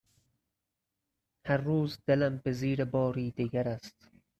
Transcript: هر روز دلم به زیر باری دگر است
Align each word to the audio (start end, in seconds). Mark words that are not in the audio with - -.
هر 1.47 1.57
روز 1.59 1.97
دلم 2.07 2.37
به 2.37 2.51
زیر 2.51 2.85
باری 2.85 3.31
دگر 3.31 3.67
است 3.67 4.09